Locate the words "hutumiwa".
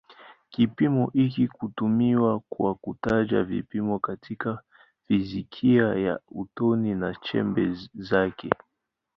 1.45-2.41